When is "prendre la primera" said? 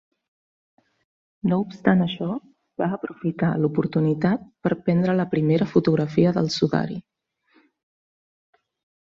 4.89-5.69